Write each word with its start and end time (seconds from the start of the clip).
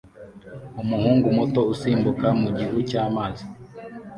umuhungu 0.81 1.27
muto 1.37 1.61
usimbuka 1.73 2.27
mu 2.41 2.49
gihu 2.57 2.77
cy'amazi 2.89 3.43